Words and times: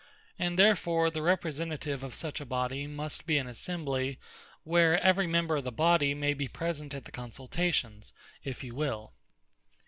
And 0.39 0.57
therefore 0.57 1.11
the 1.11 1.21
Representative 1.21 2.01
of 2.01 2.15
such 2.15 2.41
a 2.41 2.43
Body 2.47 2.87
must 2.87 3.27
be 3.27 3.37
an 3.37 3.45
Assembly, 3.45 4.17
where 4.63 4.99
every 4.99 5.27
member 5.27 5.57
of 5.57 5.63
the 5.63 5.71
Body 5.71 6.15
may 6.15 6.33
be 6.33 6.47
present 6.47 6.95
at 6.95 7.05
the 7.05 7.11
consultations, 7.11 8.11
if 8.43 8.61
he 8.61 8.71
will. 8.71 9.13